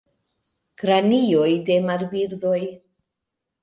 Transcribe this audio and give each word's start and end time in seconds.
Kranioj 0.85 1.51
de 1.71 1.79
marbirdoj. 1.87 2.61